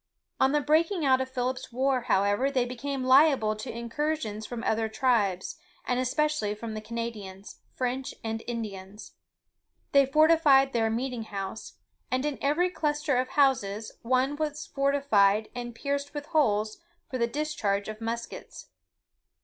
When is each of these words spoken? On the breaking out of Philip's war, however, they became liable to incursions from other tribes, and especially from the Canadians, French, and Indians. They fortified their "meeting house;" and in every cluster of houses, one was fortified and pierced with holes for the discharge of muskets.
On 0.39 0.51
the 0.51 0.61
breaking 0.61 1.05
out 1.05 1.21
of 1.21 1.29
Philip's 1.29 1.71
war, 1.71 2.01
however, 2.07 2.49
they 2.49 2.65
became 2.65 3.03
liable 3.03 3.55
to 3.57 3.71
incursions 3.71 4.47
from 4.47 4.63
other 4.63 4.89
tribes, 4.89 5.57
and 5.85 5.99
especially 5.99 6.55
from 6.55 6.73
the 6.73 6.81
Canadians, 6.81 7.57
French, 7.75 8.15
and 8.23 8.41
Indians. 8.47 9.11
They 9.91 10.07
fortified 10.07 10.73
their 10.73 10.89
"meeting 10.89 11.25
house;" 11.25 11.73
and 12.09 12.25
in 12.25 12.39
every 12.41 12.71
cluster 12.71 13.17
of 13.17 13.27
houses, 13.27 13.91
one 14.01 14.37
was 14.37 14.65
fortified 14.65 15.49
and 15.53 15.75
pierced 15.75 16.15
with 16.15 16.25
holes 16.25 16.79
for 17.11 17.19
the 17.19 17.27
discharge 17.27 17.87
of 17.87 18.01
muskets. 18.01 18.69